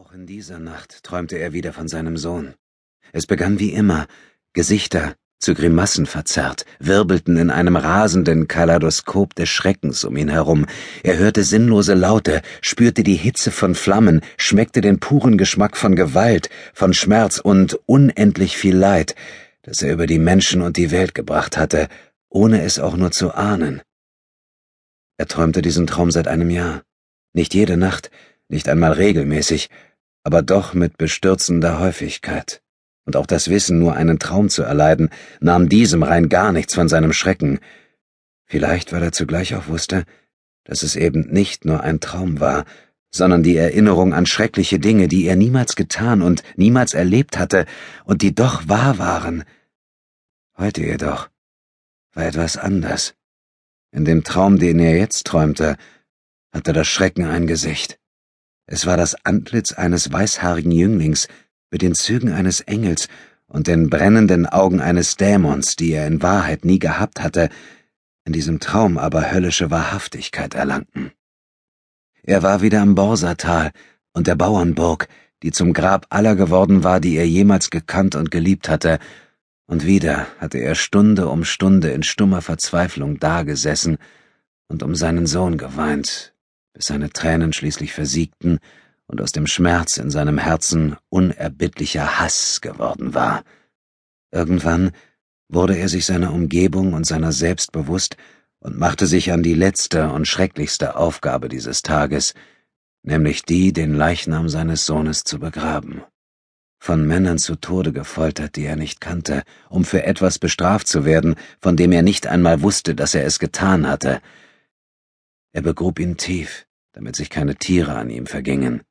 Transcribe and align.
Auch 0.00 0.12
in 0.12 0.24
dieser 0.24 0.58
Nacht 0.58 1.04
träumte 1.04 1.36
er 1.36 1.52
wieder 1.52 1.74
von 1.74 1.86
seinem 1.86 2.16
Sohn. 2.16 2.54
Es 3.12 3.26
begann 3.26 3.58
wie 3.58 3.74
immer, 3.74 4.06
Gesichter, 4.54 5.14
zu 5.38 5.52
Grimassen 5.52 6.06
verzerrt, 6.06 6.64
wirbelten 6.78 7.36
in 7.36 7.50
einem 7.50 7.76
rasenden 7.76 8.48
Kaleidoskop 8.48 9.34
des 9.34 9.50
Schreckens 9.50 10.04
um 10.04 10.16
ihn 10.16 10.30
herum. 10.30 10.64
Er 11.02 11.18
hörte 11.18 11.44
sinnlose 11.44 11.92
Laute, 11.92 12.40
spürte 12.62 13.02
die 13.02 13.14
Hitze 13.14 13.50
von 13.50 13.74
Flammen, 13.74 14.22
schmeckte 14.38 14.80
den 14.80 15.00
puren 15.00 15.36
Geschmack 15.36 15.76
von 15.76 15.96
Gewalt, 15.96 16.48
von 16.72 16.94
Schmerz 16.94 17.38
und 17.38 17.78
unendlich 17.84 18.56
viel 18.56 18.76
Leid, 18.76 19.14
das 19.60 19.82
er 19.82 19.92
über 19.92 20.06
die 20.06 20.18
Menschen 20.18 20.62
und 20.62 20.78
die 20.78 20.92
Welt 20.92 21.14
gebracht 21.14 21.58
hatte, 21.58 21.88
ohne 22.30 22.62
es 22.62 22.78
auch 22.78 22.96
nur 22.96 23.10
zu 23.10 23.34
ahnen. 23.34 23.82
Er 25.18 25.26
träumte 25.26 25.60
diesen 25.60 25.86
Traum 25.86 26.10
seit 26.10 26.26
einem 26.26 26.48
Jahr. 26.48 26.84
Nicht 27.34 27.52
jede 27.52 27.76
Nacht, 27.76 28.10
nicht 28.48 28.66
einmal 28.66 28.92
regelmäßig, 28.92 29.68
aber 30.22 30.42
doch 30.42 30.74
mit 30.74 30.98
bestürzender 30.98 31.78
Häufigkeit 31.78 32.62
und 33.04 33.16
auch 33.16 33.26
das 33.26 33.48
Wissen, 33.48 33.78
nur 33.78 33.94
einen 33.96 34.18
Traum 34.18 34.48
zu 34.48 34.62
erleiden, 34.62 35.10
nahm 35.40 35.68
diesem 35.68 36.02
rein 36.02 36.28
gar 36.28 36.52
nichts 36.52 36.74
von 36.74 36.88
seinem 36.88 37.12
Schrecken. 37.12 37.58
Vielleicht, 38.46 38.92
weil 38.92 39.02
er 39.02 39.12
zugleich 39.12 39.54
auch 39.54 39.68
wusste, 39.68 40.04
dass 40.64 40.82
es 40.82 40.96
eben 40.96 41.28
nicht 41.28 41.64
nur 41.64 41.82
ein 41.82 42.00
Traum 42.00 42.40
war, 42.40 42.64
sondern 43.10 43.42
die 43.42 43.56
Erinnerung 43.56 44.14
an 44.14 44.26
schreckliche 44.26 44.78
Dinge, 44.78 45.08
die 45.08 45.26
er 45.26 45.36
niemals 45.36 45.74
getan 45.74 46.22
und 46.22 46.42
niemals 46.56 46.94
erlebt 46.94 47.38
hatte 47.38 47.66
und 48.04 48.22
die 48.22 48.34
doch 48.34 48.68
wahr 48.68 48.98
waren. 48.98 49.44
Heute 50.56 50.82
jedoch 50.82 51.28
war 52.12 52.26
etwas 52.26 52.56
anders. 52.56 53.14
In 53.92 54.04
dem 54.04 54.22
Traum, 54.22 54.58
den 54.58 54.78
er 54.78 54.96
jetzt 54.96 55.26
träumte, 55.26 55.76
hatte 56.52 56.72
das 56.72 56.86
Schrecken 56.86 57.24
ein 57.24 57.46
Gesicht. 57.46 57.99
Es 58.72 58.86
war 58.86 58.96
das 58.96 59.16
Antlitz 59.24 59.72
eines 59.72 60.12
weißhaarigen 60.12 60.70
Jünglings, 60.70 61.26
mit 61.72 61.82
den 61.82 61.96
Zügen 61.96 62.30
eines 62.30 62.60
Engels 62.60 63.08
und 63.48 63.66
den 63.66 63.90
brennenden 63.90 64.46
Augen 64.46 64.80
eines 64.80 65.16
Dämons, 65.16 65.74
die 65.74 65.90
er 65.90 66.06
in 66.06 66.22
Wahrheit 66.22 66.64
nie 66.64 66.78
gehabt 66.78 67.20
hatte, 67.20 67.48
in 68.24 68.32
diesem 68.32 68.60
Traum 68.60 68.96
aber 68.96 69.32
höllische 69.32 69.72
Wahrhaftigkeit 69.72 70.54
erlangten. 70.54 71.10
Er 72.22 72.44
war 72.44 72.62
wieder 72.62 72.80
am 72.80 72.94
Borsatal 72.94 73.72
und 74.12 74.28
der 74.28 74.36
Bauernburg, 74.36 75.08
die 75.42 75.50
zum 75.50 75.72
Grab 75.72 76.06
aller 76.10 76.36
geworden 76.36 76.84
war, 76.84 77.00
die 77.00 77.16
er 77.16 77.26
jemals 77.26 77.70
gekannt 77.70 78.14
und 78.14 78.30
geliebt 78.30 78.68
hatte, 78.68 79.00
und 79.66 79.84
wieder 79.84 80.28
hatte 80.38 80.58
er 80.58 80.76
Stunde 80.76 81.28
um 81.28 81.42
Stunde 81.42 81.90
in 81.90 82.04
stummer 82.04 82.40
Verzweiflung 82.40 83.18
dagesessen 83.18 83.98
und 84.68 84.84
um 84.84 84.94
seinen 84.94 85.26
Sohn 85.26 85.58
geweint, 85.58 86.34
bis 86.72 86.86
seine 86.86 87.10
Tränen 87.10 87.52
schließlich 87.52 87.92
versiegten 87.92 88.58
und 89.06 89.20
aus 89.20 89.32
dem 89.32 89.46
Schmerz 89.46 89.96
in 89.96 90.10
seinem 90.10 90.38
Herzen 90.38 90.96
unerbittlicher 91.08 92.20
Hass 92.20 92.60
geworden 92.60 93.14
war. 93.14 93.42
Irgendwann 94.30 94.92
wurde 95.48 95.76
er 95.76 95.88
sich 95.88 96.06
seiner 96.06 96.32
Umgebung 96.32 96.92
und 96.92 97.04
seiner 97.04 97.32
selbst 97.32 97.72
bewusst 97.72 98.16
und 98.60 98.78
machte 98.78 99.06
sich 99.06 99.32
an 99.32 99.42
die 99.42 99.54
letzte 99.54 100.10
und 100.10 100.28
schrecklichste 100.28 100.96
Aufgabe 100.96 101.48
dieses 101.48 101.82
Tages, 101.82 102.34
nämlich 103.02 103.42
die, 103.44 103.72
den 103.72 103.94
Leichnam 103.94 104.48
seines 104.48 104.86
Sohnes 104.86 105.24
zu 105.24 105.38
begraben. 105.38 106.02
Von 106.78 107.06
Männern 107.06 107.38
zu 107.38 107.56
Tode 107.56 107.92
gefoltert, 107.92 108.56
die 108.56 108.64
er 108.64 108.76
nicht 108.76 109.00
kannte, 109.00 109.42
um 109.68 109.84
für 109.84 110.04
etwas 110.04 110.38
bestraft 110.38 110.88
zu 110.88 111.04
werden, 111.04 111.34
von 111.60 111.76
dem 111.76 111.92
er 111.92 112.02
nicht 112.02 112.26
einmal 112.26 112.62
wusste, 112.62 112.94
dass 112.94 113.14
er 113.14 113.24
es 113.24 113.38
getan 113.38 113.86
hatte. 113.86 114.20
Er 115.52 115.62
begrub 115.62 115.98
ihn 115.98 116.16
tief, 116.16 116.66
damit 116.92 117.16
sich 117.16 117.30
keine 117.30 117.56
Tiere 117.56 117.94
an 117.96 118.10
ihm 118.10 118.26
vergingen 118.26 118.82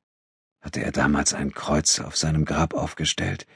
hatte 0.60 0.82
er 0.82 0.92
damals 0.92 1.34
ein 1.34 1.52
Kreuz 1.52 2.00
auf 2.00 2.16
seinem 2.16 2.44
Grab 2.44 2.74
aufgestellt. 2.74 3.46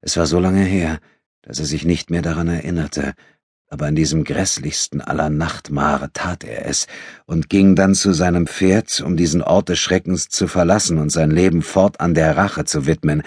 Es 0.00 0.16
war 0.16 0.26
so 0.26 0.38
lange 0.38 0.62
her, 0.62 0.98
dass 1.42 1.60
er 1.60 1.66
sich 1.66 1.84
nicht 1.84 2.10
mehr 2.10 2.22
daran 2.22 2.48
erinnerte, 2.48 3.14
aber 3.68 3.88
in 3.88 3.96
diesem 3.96 4.24
grässlichsten 4.24 5.00
aller 5.00 5.28
Nachtmare 5.28 6.12
tat 6.12 6.44
er 6.44 6.66
es 6.66 6.86
und 7.26 7.48
ging 7.48 7.74
dann 7.74 7.94
zu 7.94 8.12
seinem 8.12 8.46
Pferd, 8.46 9.00
um 9.00 9.16
diesen 9.16 9.42
Ort 9.42 9.68
des 9.68 9.78
Schreckens 9.78 10.28
zu 10.28 10.46
verlassen 10.46 10.98
und 10.98 11.10
sein 11.10 11.30
Leben 11.30 11.62
fortan 11.62 12.14
der 12.14 12.36
Rache 12.36 12.64
zu 12.64 12.86
widmen. 12.86 13.22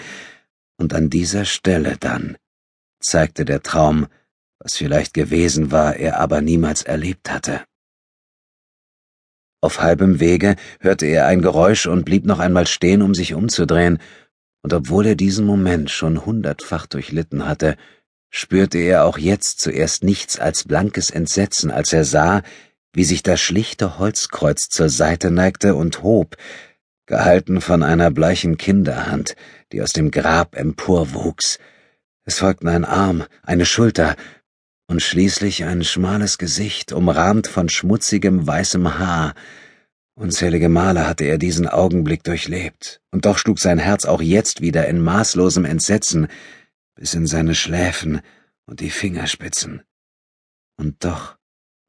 Und 0.78 0.94
an 0.94 1.10
dieser 1.10 1.44
Stelle 1.44 1.96
dann 1.98 2.36
zeigte 3.00 3.44
der 3.44 3.62
Traum, 3.62 4.06
was 4.58 4.76
vielleicht 4.76 5.12
gewesen 5.12 5.70
war, 5.70 5.96
er 5.96 6.20
aber 6.20 6.40
niemals 6.40 6.82
erlebt 6.82 7.30
hatte. 7.30 7.62
Auf 9.62 9.80
halbem 9.80 10.20
Wege 10.20 10.56
hörte 10.80 11.06
er 11.06 11.26
ein 11.26 11.42
Geräusch 11.42 11.86
und 11.86 12.04
blieb 12.04 12.24
noch 12.24 12.38
einmal 12.38 12.66
stehen, 12.66 13.02
um 13.02 13.14
sich 13.14 13.34
umzudrehen, 13.34 13.98
und 14.62 14.72
obwohl 14.72 15.06
er 15.06 15.14
diesen 15.14 15.46
Moment 15.46 15.90
schon 15.90 16.24
hundertfach 16.24 16.86
durchlitten 16.86 17.46
hatte, 17.46 17.76
spürte 18.30 18.78
er 18.78 19.04
auch 19.04 19.18
jetzt 19.18 19.60
zuerst 19.60 20.04
nichts 20.04 20.38
als 20.38 20.64
blankes 20.64 21.10
Entsetzen, 21.10 21.70
als 21.70 21.92
er 21.92 22.04
sah, 22.04 22.42
wie 22.92 23.04
sich 23.04 23.22
das 23.22 23.40
schlichte 23.40 23.98
Holzkreuz 23.98 24.68
zur 24.68 24.88
Seite 24.88 25.30
neigte 25.30 25.74
und 25.74 26.02
hob, 26.02 26.36
gehalten 27.06 27.60
von 27.60 27.82
einer 27.82 28.10
bleichen 28.10 28.56
Kinderhand, 28.56 29.34
die 29.72 29.82
aus 29.82 29.92
dem 29.92 30.10
Grab 30.10 30.56
emporwuchs. 30.56 31.58
Es 32.24 32.38
folgten 32.38 32.68
ein 32.68 32.84
Arm, 32.84 33.24
eine 33.42 33.66
Schulter 33.66 34.14
und 34.90 35.00
schließlich 35.00 35.64
ein 35.66 35.84
schmales 35.84 36.36
Gesicht, 36.36 36.92
umrahmt 36.92 37.46
von 37.46 37.68
schmutzigem 37.68 38.44
weißem 38.44 38.98
Haar. 38.98 39.34
Unzählige 40.16 40.68
Male 40.68 41.06
hatte 41.06 41.22
er 41.26 41.38
diesen 41.38 41.68
Augenblick 41.68 42.24
durchlebt, 42.24 43.00
und 43.12 43.24
doch 43.24 43.38
schlug 43.38 43.60
sein 43.60 43.78
Herz 43.78 44.04
auch 44.04 44.20
jetzt 44.20 44.60
wieder 44.62 44.88
in 44.88 45.00
maßlosem 45.00 45.64
Entsetzen 45.64 46.26
bis 46.96 47.14
in 47.14 47.28
seine 47.28 47.54
Schläfen 47.54 48.20
und 48.66 48.80
die 48.80 48.90
Fingerspitzen. 48.90 49.82
Und 50.76 51.04
doch 51.04 51.36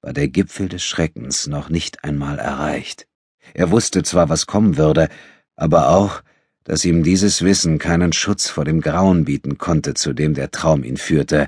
war 0.04 0.14
der 0.14 0.28
Gipfel 0.28 0.70
des 0.70 0.84
Schreckens 0.84 1.48
noch 1.48 1.70
nicht 1.70 2.04
einmal 2.04 2.38
erreicht. 2.38 3.08
Er 3.56 3.72
wusste 3.72 4.04
zwar, 4.04 4.30
was 4.30 4.46
kommen 4.46 4.78
würde, 4.78 5.10
aber 5.56 5.90
auch, 5.90 6.22
dass 6.66 6.86
ihm 6.86 7.02
dieses 7.02 7.42
Wissen 7.42 7.80
keinen 7.80 8.14
Schutz 8.14 8.48
vor 8.48 8.64
dem 8.64 8.80
Grauen 8.80 9.26
bieten 9.26 9.58
konnte, 9.58 9.96
zu 9.96 10.14
dem 10.14 10.36
der 10.36 10.52
Traum 10.52 10.84
ihn 10.84 10.98
führte, 10.98 11.48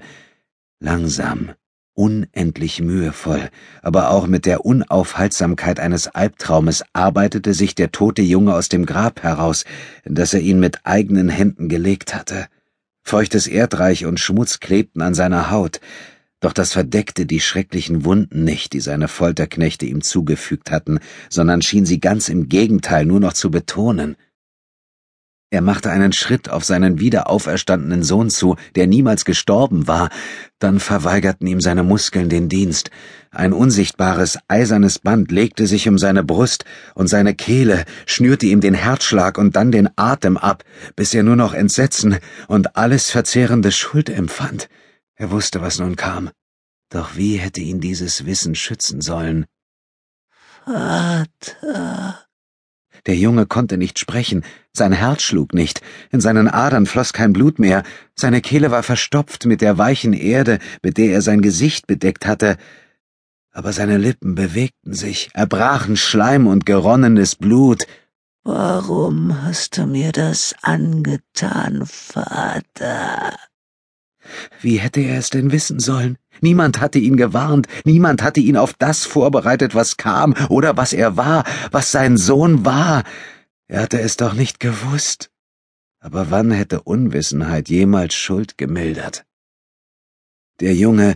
Langsam, 0.85 1.53
unendlich 1.93 2.81
mühevoll, 2.81 3.49
aber 3.81 4.09
auch 4.09 4.27
mit 4.27 4.45
der 4.45 4.65
Unaufhaltsamkeit 4.65 5.79
eines 5.79 6.09
Albtraumes 6.09 6.83
arbeitete 6.91 7.53
sich 7.53 7.73
der 7.73 7.93
tote 7.93 8.21
Junge 8.21 8.53
aus 8.53 8.67
dem 8.67 8.85
Grab 8.85 9.23
heraus, 9.23 9.63
in 10.03 10.13
das 10.13 10.33
er 10.33 10.41
ihn 10.41 10.59
mit 10.59 10.79
eigenen 10.83 11.29
Händen 11.29 11.69
gelegt 11.69 12.13
hatte. 12.13 12.47
Feuchtes 13.01 13.47
Erdreich 13.47 14.05
und 14.05 14.19
Schmutz 14.19 14.59
klebten 14.59 15.01
an 15.01 15.13
seiner 15.13 15.51
Haut, 15.51 15.79
doch 16.41 16.51
das 16.51 16.73
verdeckte 16.73 17.25
die 17.25 17.39
schrecklichen 17.39 18.03
Wunden 18.03 18.43
nicht, 18.43 18.73
die 18.73 18.81
seine 18.81 19.07
Folterknechte 19.07 19.85
ihm 19.85 20.01
zugefügt 20.01 20.69
hatten, 20.69 20.99
sondern 21.29 21.61
schien 21.61 21.85
sie 21.85 22.01
ganz 22.01 22.27
im 22.27 22.49
Gegenteil 22.49 23.05
nur 23.05 23.21
noch 23.21 23.31
zu 23.31 23.51
betonen. 23.51 24.17
Er 25.53 25.61
machte 25.61 25.91
einen 25.91 26.13
Schritt 26.13 26.49
auf 26.49 26.65
seinen 26.65 26.99
wiederauferstandenen 26.99 28.01
Sohn 28.01 28.31
zu, 28.31 28.55
der 28.73 28.87
niemals 28.87 29.23
gestorben 29.23 29.87
war, 29.87 30.09
dann 30.57 30.79
verweigerten 30.79 31.45
ihm 31.45 31.61
seine 31.61 31.83
Muskeln 31.83 32.27
den 32.27 32.49
Dienst. 32.49 32.89
Ein 33.29 33.53
unsichtbares, 33.53 34.39
eisernes 34.47 34.97
Band 34.97 35.29
legte 35.29 35.67
sich 35.67 35.87
um 35.87 35.99
seine 35.99 36.23
Brust 36.23 36.65
und 36.95 37.05
seine 37.05 37.35
Kehle, 37.35 37.85
schnürte 38.07 38.47
ihm 38.47 38.61
den 38.61 38.73
Herzschlag 38.73 39.37
und 39.37 39.55
dann 39.55 39.71
den 39.71 39.89
Atem 39.95 40.37
ab, 40.37 40.63
bis 40.95 41.13
er 41.13 41.21
nur 41.21 41.35
noch 41.35 41.53
Entsetzen 41.53 42.17
und 42.47 42.75
alles 42.75 43.11
verzehrende 43.11 43.71
Schuld 43.71 44.09
empfand. 44.09 44.69
Er 45.13 45.29
wusste, 45.29 45.61
was 45.61 45.77
nun 45.77 45.95
kam. 45.95 46.31
Doch 46.89 47.15
wie 47.15 47.35
hätte 47.37 47.61
ihn 47.61 47.79
dieses 47.79 48.25
Wissen 48.25 48.55
schützen 48.55 49.01
sollen? 49.01 49.45
Vater, 50.65 52.25
der 53.05 53.15
Junge 53.15 53.45
konnte 53.45 53.77
nicht 53.77 53.99
sprechen, 53.99 54.43
sein 54.71 54.93
Herz 54.93 55.21
schlug 55.21 55.53
nicht, 55.53 55.81
in 56.11 56.21
seinen 56.21 56.47
Adern 56.47 56.85
floss 56.85 57.13
kein 57.13 57.33
Blut 57.33 57.59
mehr, 57.59 57.83
seine 58.15 58.41
Kehle 58.41 58.71
war 58.71 58.83
verstopft 58.83 59.45
mit 59.45 59.61
der 59.61 59.77
weichen 59.77 60.13
Erde, 60.13 60.59
mit 60.81 60.97
der 60.97 61.11
er 61.11 61.21
sein 61.21 61.41
Gesicht 61.41 61.87
bedeckt 61.87 62.25
hatte, 62.25 62.57
aber 63.51 63.71
seine 63.71 63.97
Lippen 63.97 64.35
bewegten 64.35 64.93
sich, 64.93 65.29
erbrachen 65.33 65.95
Schleim 65.95 66.47
und 66.47 66.65
geronnenes 66.65 67.35
Blut. 67.35 67.85
Warum 68.43 69.43
hast 69.43 69.77
du 69.77 69.85
mir 69.85 70.11
das 70.11 70.55
angetan, 70.63 71.85
Vater? 71.85 73.37
Wie 74.59 74.77
hätte 74.77 75.01
er 75.01 75.19
es 75.19 75.29
denn 75.29 75.51
wissen 75.51 75.79
sollen? 75.79 76.17
Niemand 76.41 76.81
hatte 76.81 76.99
ihn 76.99 77.17
gewarnt, 77.17 77.67
niemand 77.85 78.21
hatte 78.21 78.39
ihn 78.39 78.57
auf 78.57 78.73
das 78.73 79.05
vorbereitet, 79.05 79.75
was 79.75 79.97
kam 79.97 80.33
oder 80.49 80.77
was 80.77 80.93
er 80.93 81.17
war, 81.17 81.43
was 81.71 81.91
sein 81.91 82.17
Sohn 82.17 82.65
war. 82.65 83.03
Er 83.67 83.81
hatte 83.81 83.99
es 84.01 84.17
doch 84.17 84.33
nicht 84.33 84.59
gewusst. 84.59 85.29
Aber 85.99 86.31
wann 86.31 86.51
hätte 86.51 86.81
Unwissenheit 86.81 87.69
jemals 87.69 88.13
Schuld 88.13 88.57
gemildert? 88.57 89.25
Der 90.59 90.75
Junge 90.75 91.15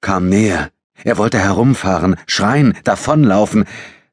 kam 0.00 0.28
näher. 0.28 0.70
Er 1.04 1.18
wollte 1.18 1.38
herumfahren, 1.38 2.16
schreien, 2.26 2.74
davonlaufen, 2.84 3.66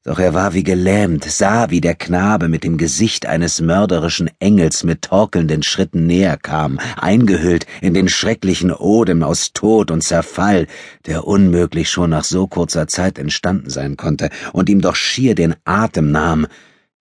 Doch 0.04 0.18
er 0.18 0.34
war 0.34 0.54
wie 0.54 0.64
gelähmt, 0.64 1.26
sah, 1.26 1.72
wie 1.72 1.82
der 1.82 1.94
Knabe 1.94 2.48
mit 2.48 2.64
dem 2.64 2.78
Gesicht 2.78 3.26
eines 3.26 3.60
mörderischen 3.60 4.32
Engels 4.40 4.86
mit 4.86 5.02
torkelnden 5.02 5.62
Schritten 5.62 6.08
näher 6.08 6.38
kam, 6.38 6.80
eingehüllt 6.96 7.66
in 7.82 7.94
den 7.94 8.08
schrecklichen 8.08 8.72
Odem 8.72 9.24
aus 9.24 9.52
Tod 9.52 9.92
und 9.92 10.02
Zerfall, 10.02 10.68
der 11.06 11.28
unmöglich 11.28 11.90
schon 11.90 12.12
nach 12.12 12.24
so 12.24 12.48
kurzer 12.48 12.88
Zeit 12.88 13.20
entstanden 13.20 13.70
sein 13.70 13.98
konnte 13.98 14.30
und 14.54 14.70
ihm 14.70 14.80
doch 14.80 14.96
schier 14.96 15.36
den 15.36 15.56
Atem 15.66 16.12
nahm. 16.12 16.48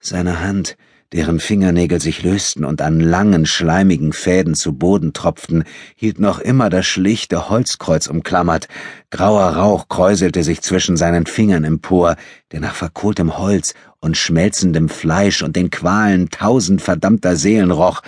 Seine 0.01 0.41
Hand, 0.41 0.77
deren 1.13 1.41
Fingernägel 1.41 2.01
sich 2.01 2.23
lösten 2.23 2.65
und 2.65 2.83
an 2.83 3.01
langen, 3.01 3.47
schleimigen 3.47 4.13
Fäden 4.13 4.55
zu 4.55 4.75
Boden 4.75 5.13
tropften, 5.13 5.65
hielt 5.95 6.19
noch 6.19 6.39
immer 6.39 6.69
das 6.69 6.87
schlichte 6.87 7.49
Holzkreuz 7.49 8.07
umklammert. 8.07 8.69
Grauer 9.11 9.57
Rauch 9.57 9.89
kräuselte 9.89 10.43
sich 10.43 10.61
zwischen 10.61 10.97
seinen 10.97 11.27
Fingern 11.27 11.65
empor, 11.65 12.17
der 12.53 12.61
nach 12.61 12.75
verkohltem 12.75 13.39
Holz 13.39 13.75
und 14.01 14.17
schmelzendem 14.17 14.89
Fleisch 14.89 15.43
und 15.43 15.57
den 15.57 15.71
Qualen 15.71 16.29
tausend 16.29 16.83
verdammter 16.83 17.37
Seelen 17.37 17.71
roch, 17.71 18.03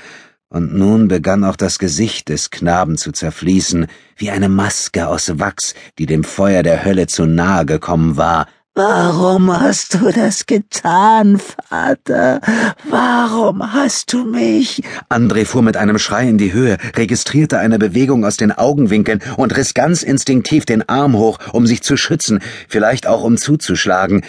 und 0.52 0.75
nun 0.75 1.06
begann 1.06 1.44
auch 1.44 1.55
das 1.55 1.79
Gesicht 1.79 2.29
des 2.29 2.50
Knaben 2.50 2.99
zu 2.99 3.12
zerfließen, 3.12 3.87
wie 4.17 4.32
eine 4.32 4.49
Maske 4.49 5.06
aus 5.06 5.38
Wachs, 5.38 5.75
die 5.97 6.06
dem 6.06 6.25
Feuer 6.25 6.64
der 6.64 6.85
Hölle 6.85 7.06
zu 7.06 7.25
nahe 7.25 7.64
gekommen 7.64 8.17
war, 8.17 8.49
Warum 8.75 9.52
hast 9.52 9.94
du 9.94 10.12
das 10.12 10.46
getan, 10.46 11.38
Vater? 11.38 12.40
Warum 12.88 13.72
hast 13.72 14.12
du 14.12 14.25
mich? 14.25 14.82
André 15.08 15.44
fuhr 15.44 15.62
mit 15.62 15.76
einem 15.76 15.99
Schrei 15.99 16.28
in 16.28 16.38
die 16.38 16.52
Höhe, 16.52 16.78
registrierte 16.94 17.58
eine 17.58 17.78
Bewegung 17.78 18.25
aus 18.25 18.37
den 18.37 18.52
Augenwinkeln 18.52 19.20
und 19.37 19.56
riss 19.56 19.75
ganz 19.75 20.05
instinktiv 20.05 20.67
den 20.67 20.88
Arm 20.88 21.17
hoch, 21.17 21.38
um 21.52 21.67
sich 21.67 21.82
zu 21.82 21.96
schützen, 21.96 22.40
vielleicht 22.69 23.08
auch 23.08 23.25
um 23.25 23.37
zuzuschlagen. 23.37 24.25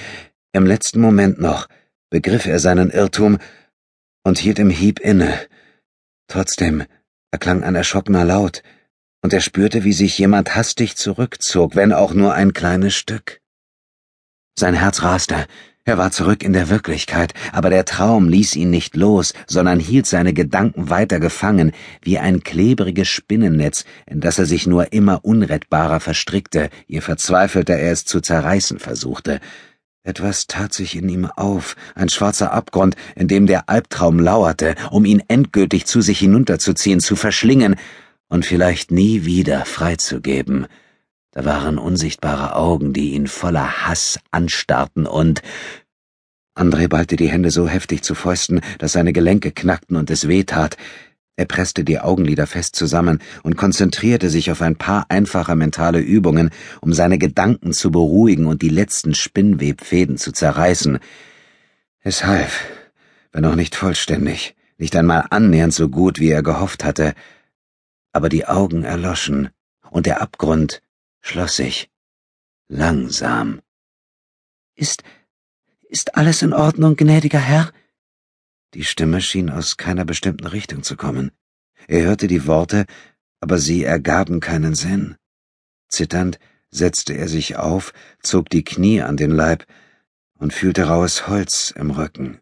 Im 0.53 0.65
letzten 0.65 1.01
Moment 1.01 1.39
noch 1.39 1.67
begriff 2.09 2.47
er 2.47 2.59
seinen 2.59 2.89
Irrtum 2.89 3.37
und 4.23 4.39
hielt 4.39 4.57
im 4.57 4.71
Hieb 4.71 4.99
inne. 4.99 5.33
Trotzdem 6.27 6.83
erklang 7.31 7.63
ein 7.63 7.75
erschrockener 7.75 8.25
Laut, 8.25 8.63
und 9.23 9.33
er 9.33 9.41
spürte, 9.41 9.83
wie 9.83 9.93
sich 9.93 10.17
jemand 10.17 10.55
hastig 10.55 10.97
zurückzog, 10.97 11.75
wenn 11.75 11.93
auch 11.93 12.13
nur 12.13 12.33
ein 12.33 12.53
kleines 12.53 12.95
Stück. 12.95 13.40
Sein 14.61 14.75
Herz 14.75 15.01
raste. 15.01 15.47
Er 15.85 15.97
war 15.97 16.11
zurück 16.11 16.43
in 16.43 16.53
der 16.53 16.69
Wirklichkeit, 16.69 17.33
aber 17.51 17.71
der 17.71 17.83
Traum 17.83 18.29
ließ 18.29 18.55
ihn 18.55 18.69
nicht 18.69 18.95
los, 18.95 19.33
sondern 19.47 19.79
hielt 19.79 20.05
seine 20.05 20.33
Gedanken 20.33 20.91
weiter 20.91 21.19
gefangen, 21.19 21.71
wie 22.03 22.19
ein 22.19 22.43
klebriges 22.43 23.07
Spinnennetz, 23.07 23.85
in 24.05 24.21
das 24.21 24.37
er 24.37 24.45
sich 24.45 24.67
nur 24.67 24.93
immer 24.93 25.25
unrettbarer 25.25 25.99
verstrickte, 25.99 26.69
je 26.85 27.01
verzweifelter 27.01 27.75
er 27.75 27.91
es 27.91 28.05
zu 28.05 28.21
zerreißen 28.21 28.77
versuchte. 28.77 29.39
Etwas 30.03 30.45
tat 30.45 30.75
sich 30.75 30.95
in 30.95 31.09
ihm 31.09 31.25
auf, 31.25 31.75
ein 31.95 32.09
schwarzer 32.09 32.53
Abgrund, 32.53 32.95
in 33.15 33.27
dem 33.27 33.47
der 33.47 33.67
Albtraum 33.67 34.19
lauerte, 34.19 34.75
um 34.91 35.05
ihn 35.05 35.23
endgültig 35.27 35.87
zu 35.87 36.01
sich 36.01 36.19
hinunterzuziehen, 36.19 36.99
zu 36.99 37.15
verschlingen 37.15 37.77
und 38.29 38.45
vielleicht 38.45 38.91
nie 38.91 39.25
wieder 39.25 39.65
freizugeben. 39.65 40.67
Da 41.33 41.45
waren 41.45 41.77
unsichtbare 41.77 42.57
Augen, 42.57 42.91
die 42.91 43.13
ihn 43.13 43.27
voller 43.27 43.87
Hass 43.87 44.19
anstarrten 44.31 45.05
und 45.05 45.41
André 46.53 46.89
ballte 46.89 47.15
die 47.15 47.29
Hände 47.29 47.49
so 47.49 47.69
heftig 47.69 48.03
zu 48.03 48.15
Fäusten, 48.15 48.59
dass 48.79 48.91
seine 48.91 49.13
Gelenke 49.13 49.51
knackten 49.51 49.95
und 49.95 50.11
es 50.11 50.27
weh 50.27 50.43
tat. 50.43 50.75
Er 51.37 51.45
presste 51.45 51.85
die 51.85 52.01
Augenlider 52.01 52.45
fest 52.47 52.75
zusammen 52.75 53.19
und 53.43 53.55
konzentrierte 53.55 54.29
sich 54.29 54.51
auf 54.51 54.61
ein 54.61 54.75
paar 54.75 55.05
einfache 55.07 55.55
mentale 55.55 55.99
Übungen, 55.99 56.49
um 56.81 56.91
seine 56.91 57.17
Gedanken 57.17 57.71
zu 57.71 57.89
beruhigen 57.89 58.45
und 58.45 58.61
die 58.61 58.69
letzten 58.69 59.15
Spinnwebfäden 59.15 60.17
zu 60.17 60.33
zerreißen. 60.33 60.99
Es 62.01 62.25
half, 62.25 62.65
wenn 63.31 63.45
auch 63.45 63.55
nicht 63.55 63.75
vollständig, 63.75 64.53
nicht 64.77 64.97
einmal 64.97 65.27
annähernd 65.29 65.73
so 65.73 65.87
gut, 65.87 66.19
wie 66.19 66.29
er 66.29 66.43
gehofft 66.43 66.83
hatte. 66.83 67.13
Aber 68.11 68.27
die 68.27 68.45
Augen 68.45 68.83
erloschen, 68.83 69.49
und 69.91 70.05
der 70.05 70.21
Abgrund 70.21 70.81
schloss 71.21 71.55
sich. 71.55 71.89
Langsam. 72.67 73.61
Ist, 74.75 75.03
ist 75.89 76.15
alles 76.15 76.41
in 76.41 76.53
Ordnung, 76.53 76.95
gnädiger 76.95 77.39
Herr? 77.39 77.71
Die 78.73 78.85
Stimme 78.85 79.21
schien 79.21 79.49
aus 79.49 79.77
keiner 79.77 80.05
bestimmten 80.05 80.47
Richtung 80.47 80.83
zu 80.83 80.95
kommen. 80.95 81.31
Er 81.87 82.03
hörte 82.03 82.27
die 82.27 82.47
Worte, 82.47 82.85
aber 83.39 83.57
sie 83.57 83.83
ergaben 83.83 84.39
keinen 84.39 84.75
Sinn. 84.75 85.17
Zitternd 85.89 86.39
setzte 86.69 87.13
er 87.13 87.27
sich 87.27 87.57
auf, 87.57 87.93
zog 88.23 88.49
die 88.49 88.63
Knie 88.63 89.01
an 89.01 89.17
den 89.17 89.31
Leib 89.31 89.65
und 90.35 90.53
fühlte 90.53 90.85
raues 90.85 91.27
Holz 91.27 91.71
im 91.75 91.91
Rücken. 91.91 92.39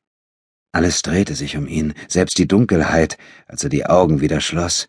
Alles 0.71 1.01
drehte 1.01 1.33
sich 1.33 1.57
um 1.57 1.67
ihn, 1.67 1.95
selbst 2.07 2.37
die 2.37 2.47
Dunkelheit, 2.47 3.17
als 3.47 3.63
er 3.63 3.69
die 3.69 3.87
Augen 3.87 4.21
wieder 4.21 4.39
schloss. 4.39 4.87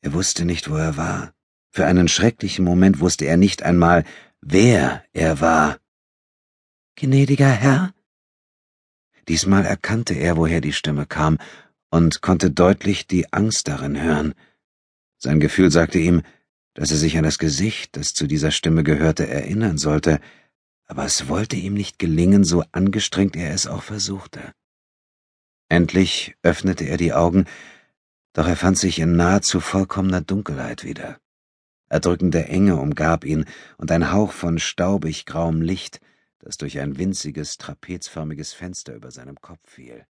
Er 0.00 0.14
wusste 0.14 0.46
nicht, 0.46 0.70
wo 0.70 0.76
er 0.76 0.96
war. 0.96 1.34
Für 1.74 1.86
einen 1.86 2.06
schrecklichen 2.06 2.66
Moment 2.66 3.00
wusste 3.00 3.24
er 3.24 3.38
nicht 3.38 3.62
einmal, 3.62 4.04
wer 4.42 5.04
er 5.14 5.40
war. 5.40 5.78
Gnädiger 6.96 7.50
Herr? 7.50 7.94
Diesmal 9.26 9.64
erkannte 9.64 10.12
er, 10.12 10.36
woher 10.36 10.60
die 10.60 10.74
Stimme 10.74 11.06
kam, 11.06 11.38
und 11.90 12.20
konnte 12.20 12.50
deutlich 12.50 13.06
die 13.06 13.32
Angst 13.32 13.68
darin 13.68 13.98
hören. 13.98 14.34
Sein 15.16 15.40
Gefühl 15.40 15.70
sagte 15.70 15.98
ihm, 15.98 16.20
dass 16.74 16.90
er 16.90 16.98
sich 16.98 17.16
an 17.16 17.24
das 17.24 17.38
Gesicht, 17.38 17.96
das 17.96 18.12
zu 18.12 18.26
dieser 18.26 18.50
Stimme 18.50 18.82
gehörte, 18.82 19.26
erinnern 19.26 19.78
sollte, 19.78 20.20
aber 20.84 21.06
es 21.06 21.28
wollte 21.28 21.56
ihm 21.56 21.72
nicht 21.72 21.98
gelingen, 21.98 22.44
so 22.44 22.64
angestrengt 22.72 23.34
er 23.34 23.54
es 23.54 23.66
auch 23.66 23.82
versuchte. 23.82 24.52
Endlich 25.70 26.36
öffnete 26.42 26.84
er 26.84 26.98
die 26.98 27.14
Augen, 27.14 27.46
doch 28.34 28.46
er 28.46 28.56
fand 28.56 28.76
sich 28.76 28.98
in 28.98 29.16
nahezu 29.16 29.60
vollkommener 29.60 30.20
Dunkelheit 30.20 30.84
wieder. 30.84 31.21
Erdrückende 31.92 32.46
Enge 32.48 32.76
umgab 32.76 33.22
ihn 33.22 33.44
und 33.76 33.90
ein 33.90 34.12
Hauch 34.12 34.32
von 34.32 34.58
staubig 34.58 35.26
grauem 35.26 35.60
Licht, 35.60 36.00
das 36.38 36.56
durch 36.56 36.78
ein 36.78 36.96
winziges, 36.96 37.58
trapezförmiges 37.58 38.54
Fenster 38.54 38.94
über 38.94 39.10
seinem 39.10 39.38
Kopf 39.42 39.60
fiel. 39.66 40.06